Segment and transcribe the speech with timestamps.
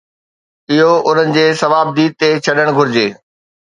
[0.75, 3.09] اهو انهن جي صوابديد تي ڇڏڻ گهرجي.